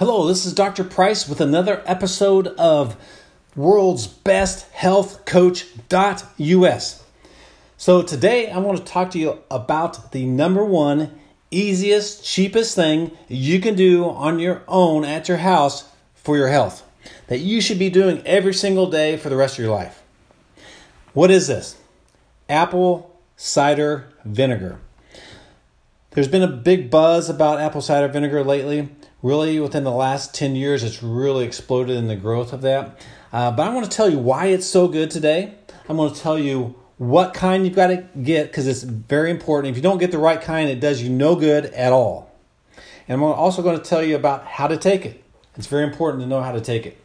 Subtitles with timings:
[0.00, 0.82] Hello, this is Dr.
[0.82, 2.96] Price with another episode of
[3.54, 7.04] World's Best Health Coach.us.
[7.76, 11.16] So, today I want to talk to you about the number one
[11.52, 16.82] easiest, cheapest thing you can do on your own at your house for your health
[17.28, 20.02] that you should be doing every single day for the rest of your life.
[21.12, 21.76] What is this?
[22.48, 24.80] Apple cider vinegar.
[26.10, 28.88] There's been a big buzz about apple cider vinegar lately
[29.24, 33.00] really within the last 10 years it's really exploded in the growth of that.
[33.32, 35.54] Uh, but i want to tell you why it's so good today.
[35.88, 39.70] I'm going to tell you what kind you've got to get because it's very important.
[39.70, 42.30] If you don't get the right kind it does you no good at all.
[43.08, 45.24] And i'm also going to tell you about how to take it.
[45.56, 46.98] It's very important to know how to take it.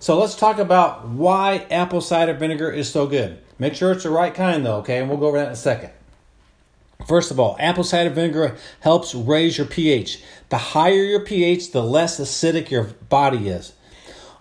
[0.00, 3.38] So let's talk about why apple cider vinegar is so good.
[3.58, 4.98] Make sure it's the right kind though okay?
[4.98, 5.92] And we'll go over that in a second
[7.06, 10.22] First of all, apple cider vinegar helps raise your pH.
[10.50, 13.72] The higher your pH, the less acidic your body is.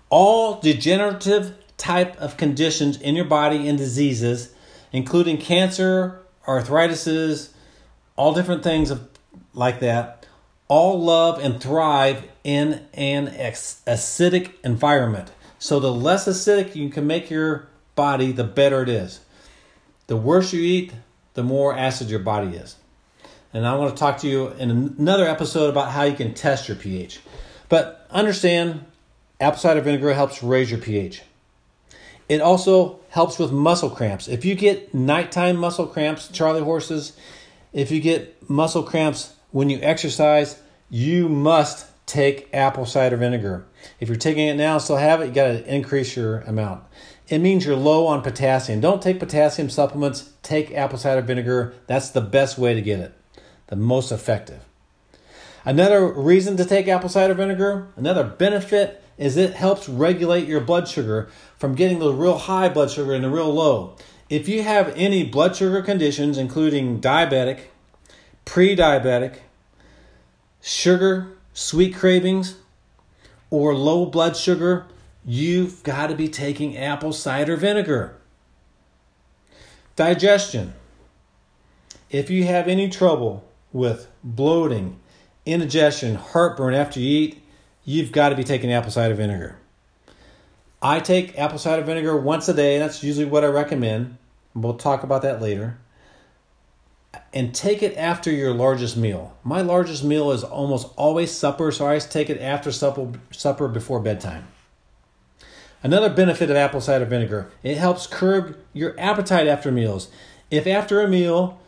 [0.09, 4.53] All degenerative type of conditions in your body and diseases,
[4.91, 7.53] including cancer, arthritis,
[8.15, 9.07] all different things of,
[9.53, 10.25] like that,
[10.67, 15.31] all love and thrive in an acidic environment.
[15.59, 19.21] So the less acidic you can make your body, the better it is.
[20.07, 20.93] The worse you eat,
[21.37, 22.77] the more acid your body is.
[23.53, 26.67] And I want to talk to you in another episode about how you can test
[26.67, 27.19] your pH.
[27.69, 28.83] But understand
[29.39, 31.21] apple cider vinegar helps raise your pH.
[32.27, 34.27] It also helps with muscle cramps.
[34.27, 37.15] If you get nighttime muscle cramps, Charlie horses,
[37.71, 43.63] if you get muscle cramps when you exercise, you must take apple cider vinegar.
[43.99, 46.83] If you're taking it now still have it, you got to increase your amount
[47.27, 48.79] it means you're low on potassium.
[48.79, 51.73] Don't take potassium supplements, take apple cider vinegar.
[51.87, 53.13] That's the best way to get it,
[53.67, 54.61] the most effective.
[55.65, 60.87] Another reason to take apple cider vinegar, another benefit is it helps regulate your blood
[60.87, 63.95] sugar from getting the real high blood sugar and the real low.
[64.29, 67.59] If you have any blood sugar conditions, including diabetic,
[68.45, 69.39] pre diabetic,
[70.61, 72.55] sugar, sweet cravings,
[73.49, 74.85] or low blood sugar,
[75.29, 78.15] you've got to be taking apple cider vinegar.
[79.97, 80.73] Digestion.
[82.09, 83.43] If you have any trouble
[83.73, 84.97] with bloating,
[85.45, 87.43] indigestion, heartburn after you eat,
[87.83, 89.57] you've got to be taking apple cider vinegar.
[90.81, 94.17] I take apple cider vinegar once a day, and that's usually what I recommend.
[94.55, 95.77] We'll talk about that later.
[97.33, 99.35] And take it after your largest meal.
[99.43, 103.67] My largest meal is almost always supper, so I always take it after supper, supper
[103.67, 104.47] before bedtime.
[105.83, 110.09] Another benefit of apple cider vinegar, it helps curb your appetite after meals.
[110.49, 111.59] If after a meal,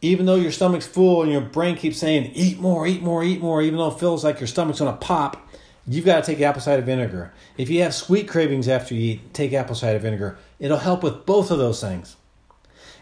[0.00, 3.40] even though your stomach's full and your brain keeps saying, eat more, eat more, eat
[3.40, 5.48] more, even though it feels like your stomach's gonna pop,
[5.86, 7.32] you've got to take apple cider vinegar.
[7.56, 10.38] If you have sweet cravings after you eat, take apple cider vinegar.
[10.58, 12.16] It'll help with both of those things.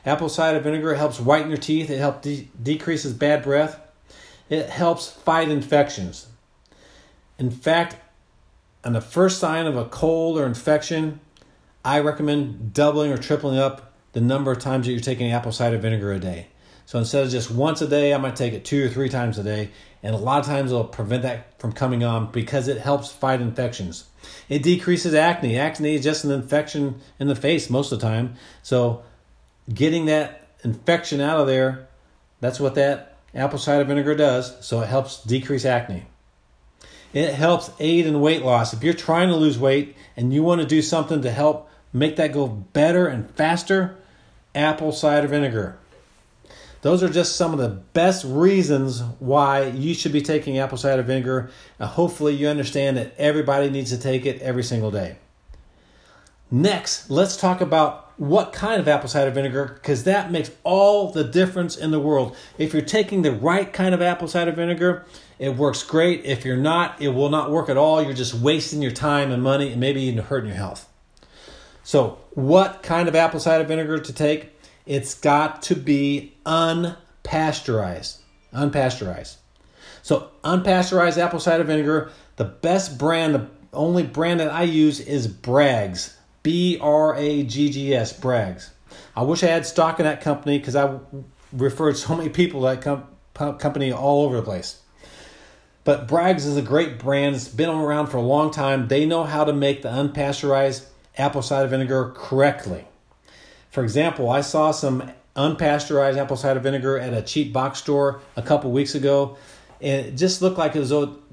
[0.04, 3.80] Apple cider vinegar helps whiten your teeth, it helps de- decreases bad breath,
[4.48, 6.28] it helps fight infections.
[7.38, 7.96] In fact,
[8.86, 11.18] on the first sign of a cold or infection,
[11.84, 15.76] I recommend doubling or tripling up the number of times that you're taking apple cider
[15.76, 16.46] vinegar a day.
[16.86, 19.38] So instead of just once a day, I might take it two or three times
[19.38, 19.70] a day.
[20.04, 23.40] And a lot of times it'll prevent that from coming on because it helps fight
[23.40, 24.04] infections.
[24.48, 25.58] It decreases acne.
[25.58, 28.34] Acne is just an infection in the face most of the time.
[28.62, 29.02] So
[29.68, 31.88] getting that infection out of there,
[32.38, 34.64] that's what that apple cider vinegar does.
[34.64, 36.06] So it helps decrease acne.
[37.12, 38.74] It helps aid in weight loss.
[38.74, 42.16] If you're trying to lose weight and you want to do something to help make
[42.16, 43.96] that go better and faster,
[44.54, 45.78] apple cider vinegar.
[46.82, 51.02] Those are just some of the best reasons why you should be taking apple cider
[51.02, 51.50] vinegar.
[51.78, 55.16] And hopefully, you understand that everybody needs to take it every single day.
[56.50, 61.24] Next, let's talk about what kind of apple cider vinegar because that makes all the
[61.24, 62.36] difference in the world.
[62.58, 65.04] If you're taking the right kind of apple cider vinegar,
[65.38, 66.24] it works great.
[66.24, 68.02] If you're not, it will not work at all.
[68.02, 70.88] You're just wasting your time and money and maybe even hurting your health.
[71.84, 74.52] So, what kind of apple cider vinegar to take?
[74.86, 78.18] It's got to be unpasteurized.
[78.52, 79.36] Unpasteurized.
[80.02, 85.28] So, unpasteurized apple cider vinegar, the best brand, the only brand that I use is
[85.28, 86.15] Bragg's.
[86.46, 88.70] B R A G G S, Bragg's.
[89.16, 91.00] I wish I had stock in that company because I
[91.52, 94.80] referred so many people to that com- company all over the place.
[95.82, 97.34] But Bragg's is a great brand.
[97.34, 98.86] It's been around for a long time.
[98.86, 100.86] They know how to make the unpasteurized
[101.18, 102.84] apple cider vinegar correctly.
[103.72, 108.42] For example, I saw some unpasteurized apple cider vinegar at a cheap box store a
[108.42, 109.36] couple weeks ago,
[109.80, 110.90] it just looked like it was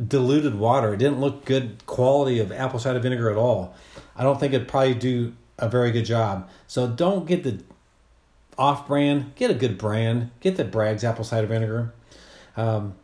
[0.08, 0.94] diluted water.
[0.94, 3.76] It didn't look good quality of apple cider vinegar at all.
[4.16, 6.50] I don't think it'd probably do a very good job.
[6.68, 7.64] So don't get the
[8.58, 11.94] off brand, get a good brand, get the Bragg's apple cider vinegar.
[12.56, 12.96] Um,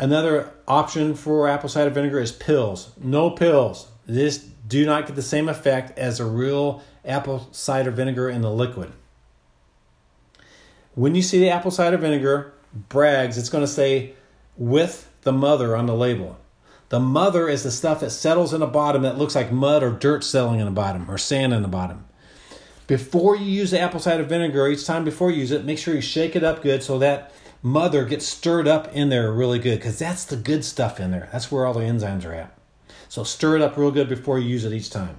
[0.00, 2.92] another option for apple cider vinegar is pills.
[3.00, 3.88] No pills.
[4.06, 8.50] This do not get the same effect as a real apple cider vinegar in the
[8.50, 8.92] liquid.
[10.94, 12.54] When you see the apple cider vinegar,
[12.88, 14.14] Bragg's, it's going to say
[14.56, 16.38] with the mother on the label.
[16.88, 19.90] The mother is the stuff that settles in the bottom that looks like mud or
[19.90, 22.04] dirt settling in the bottom or sand in the bottom.
[22.86, 25.94] Before you use the apple cider vinegar, each time before you use it, make sure
[25.94, 29.78] you shake it up good so that mother gets stirred up in there really good
[29.78, 31.28] because that's the good stuff in there.
[31.32, 32.56] That's where all the enzymes are at.
[33.08, 35.16] So stir it up real good before you use it each time.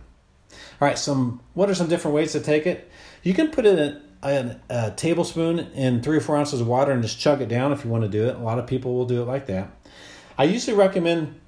[0.79, 2.89] All right, some what are some different ways to take it?
[3.23, 6.91] You can put it in a, a, tablespoon in three or four ounces of water
[6.91, 8.35] and just chug it down if you want to do it.
[8.35, 9.69] A lot of people will do it like that.
[10.37, 11.39] I usually recommend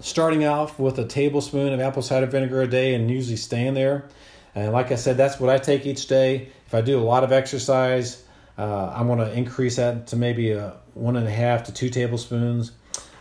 [0.00, 4.08] starting off with a tablespoon of apple cider vinegar a day and usually staying there.
[4.54, 6.48] And like I said, that's what I take each day.
[6.66, 8.24] If I do a lot of exercise,
[8.56, 11.90] uh, I want to increase that to maybe a one and a half to two
[11.90, 12.72] tablespoons.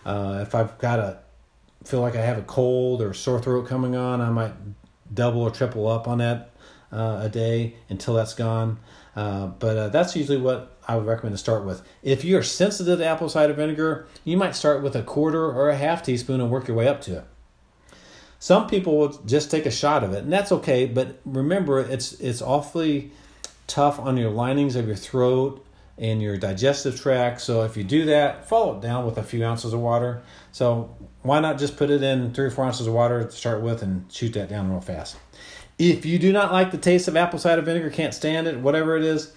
[0.06, 1.20] Uh, if I've got a
[1.86, 4.54] feel like I have a cold or sore throat coming on, I might
[5.14, 6.52] double or triple up on that
[6.94, 8.80] uh, a day until that's gone.
[9.16, 11.82] Uh, but uh, that's usually what I would recommend to start with.
[12.02, 15.76] If you're sensitive to apple cider vinegar, you might start with a quarter or a
[15.76, 17.26] half teaspoon and work your way up to it.
[18.40, 20.86] Some people will just take a shot of it, and that's okay.
[20.86, 23.12] But remember, it's it's awfully
[23.68, 25.66] tough on your linings of your throat
[25.98, 27.40] and your digestive tract.
[27.40, 30.24] So if you do that, follow it down with a few ounces of water.
[30.52, 33.62] So why not just put it in three or four ounces of water to start
[33.62, 35.16] with and shoot that down real fast.
[35.80, 38.96] If you do not like the taste of apple cider vinegar, can't stand it, whatever
[38.96, 39.34] it is,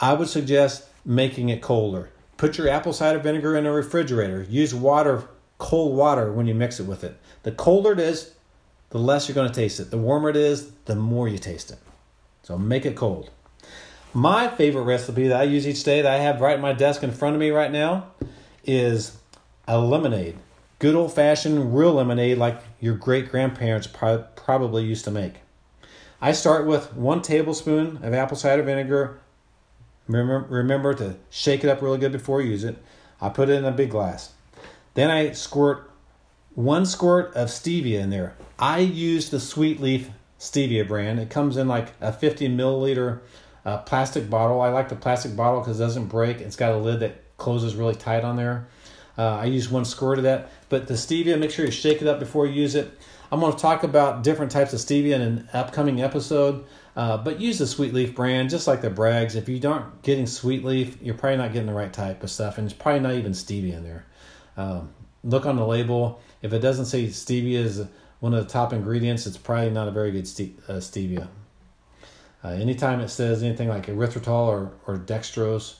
[0.00, 2.10] I would suggest making it colder.
[2.36, 4.46] Put your apple cider vinegar in a refrigerator.
[4.48, 7.16] Use water, cold water, when you mix it with it.
[7.42, 8.34] The colder it is,
[8.90, 9.90] the less you're going to taste it.
[9.90, 11.78] The warmer it is, the more you taste it.
[12.42, 13.30] So make it cold.
[14.12, 17.02] My favorite recipe that I use each day that I have right at my desk
[17.02, 18.08] in front of me right now
[18.64, 19.16] is
[19.66, 20.36] a lemonade.
[20.78, 25.41] Good old fashioned real lemonade like your great grandparents probably used to make.
[26.24, 29.18] I start with one tablespoon of apple cider vinegar.
[30.06, 32.78] Remember, remember to shake it up really good before you use it.
[33.20, 34.32] I put it in a big glass.
[34.94, 35.90] Then I squirt
[36.54, 38.36] one squirt of stevia in there.
[38.56, 41.18] I use the Sweet Leaf Stevia brand.
[41.18, 43.18] It comes in like a 50 milliliter
[43.64, 44.60] uh, plastic bottle.
[44.60, 46.40] I like the plastic bottle because it doesn't break.
[46.40, 48.68] It's got a lid that closes really tight on there.
[49.16, 50.50] Uh, I use one squirt of that.
[50.68, 52.98] But the stevia, make sure you shake it up before you use it.
[53.30, 56.64] I'm going to talk about different types of stevia in an upcoming episode.
[56.94, 59.34] Uh, but use the Sweet Leaf brand, just like the Bragg's.
[59.34, 62.58] If you aren't getting Sweet Leaf, you're probably not getting the right type of stuff,
[62.58, 64.04] and it's probably not even stevia in there.
[64.58, 64.92] Um,
[65.24, 66.20] look on the label.
[66.42, 67.86] If it doesn't say stevia is
[68.20, 71.28] one of the top ingredients, it's probably not a very good ste- uh, stevia.
[72.44, 75.76] Uh, anytime it says anything like erythritol or, or dextrose,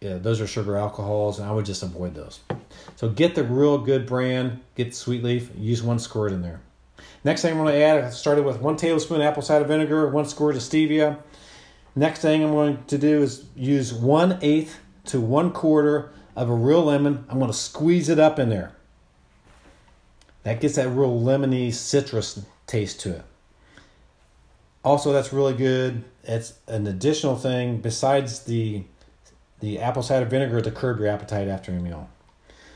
[0.00, 2.40] yeah, those are sugar alcohols, and I would just avoid those.
[2.96, 6.60] So get the real good brand, get Sweet Leaf, use one squirt in there.
[7.22, 10.24] Next thing I'm going to add, I started with one tablespoon apple cider vinegar, one
[10.24, 11.18] squirt of stevia.
[11.94, 16.54] Next thing I'm going to do is use one eighth to one quarter of a
[16.54, 17.24] real lemon.
[17.28, 18.72] I'm going to squeeze it up in there.
[20.44, 23.22] That gets that real lemony citrus taste to it.
[24.82, 26.04] Also, that's really good.
[26.24, 28.84] It's an additional thing besides the
[29.60, 32.08] the apple cider vinegar to curb your appetite after a meal.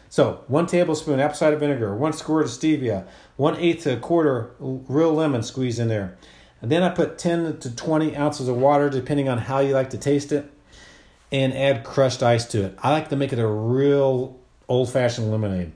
[0.08, 4.52] So, one tablespoon apple cider vinegar, one squirt of stevia, one eighth to a quarter
[4.60, 6.16] real lemon squeezed in there.
[6.62, 9.90] And then I put 10 to 20 ounces of water, depending on how you like
[9.90, 10.50] to taste it,
[11.30, 12.78] and add crushed ice to it.
[12.82, 14.38] I like to make it a real
[14.68, 15.72] old fashioned lemonade.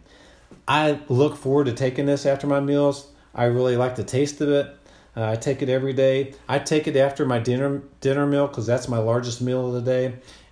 [0.67, 3.09] I look forward to taking this after my meals.
[3.35, 4.75] I really like the taste of it.
[5.17, 6.35] Uh, I take it every day.
[6.49, 9.83] I take it after my dinner dinner meal because that's my largest meal of the
[9.83, 10.07] day,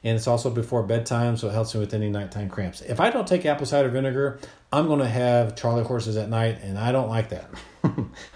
[0.05, 2.81] and it's also before bedtime, so it helps me with any nighttime cramps.
[2.81, 4.39] If I don't take apple cider vinegar,
[4.73, 7.49] I'm going to have Charlie horses at night, and I don't like that.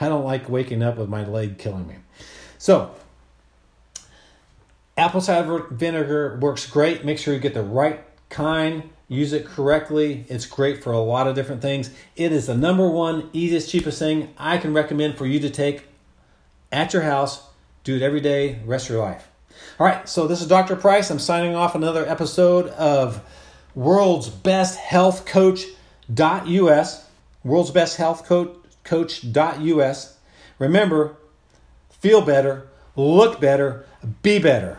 [0.00, 1.96] I don't like waking up with my leg killing me.
[2.58, 2.94] So,
[4.96, 7.04] apple cider vinegar works great.
[7.04, 10.24] Make sure you get the right kind use it correctly.
[10.28, 11.90] It's great for a lot of different things.
[12.16, 15.82] It is the number one easiest, cheapest thing I can recommend for you to take
[16.72, 17.42] at your house.
[17.84, 19.28] Do it every day, rest of your life.
[19.78, 20.76] All right, so this is Dr.
[20.76, 21.10] Price.
[21.10, 23.22] I'm signing off another episode of
[23.74, 27.06] World's Best Health Coach.us.
[27.44, 30.18] World's Best Health Coach Coach.us.
[30.58, 31.16] Remember,
[31.90, 33.86] feel better, look better,
[34.22, 34.78] be better.